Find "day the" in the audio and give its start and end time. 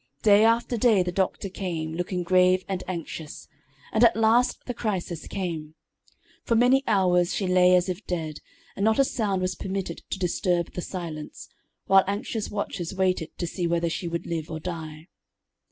0.77-1.11